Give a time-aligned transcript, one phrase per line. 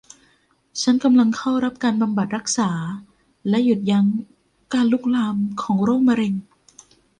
[0.81, 2.71] ฉันกำลังเข้ารับการบำบัดรักษา
[3.49, 4.05] และหยุดยั้ง
[4.73, 6.33] การลุกลามของโรคมะเร็ง